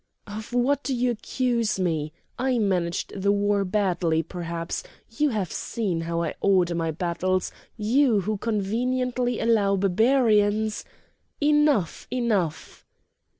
[0.25, 2.11] "Of what do you accuse me?
[2.39, 4.81] I managed the war badly, perhaps!
[5.11, 10.85] You have seen how I order my battles, you who conveniently allow Barbarians—"
[11.39, 12.07] "Enough!
[12.09, 12.83] enough!"